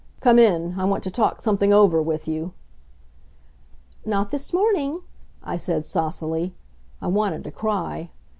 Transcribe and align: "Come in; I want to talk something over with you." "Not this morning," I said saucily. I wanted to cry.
"Come 0.19 0.39
in; 0.39 0.79
I 0.79 0.85
want 0.85 1.03
to 1.03 1.11
talk 1.11 1.41
something 1.41 1.71
over 1.71 2.01
with 2.01 2.27
you." 2.27 2.53
"Not 4.03 4.31
this 4.31 4.51
morning," 4.51 5.03
I 5.43 5.57
said 5.57 5.85
saucily. 5.85 6.55
I 6.99 7.05
wanted 7.07 7.43
to 7.43 7.51
cry. 7.51 8.09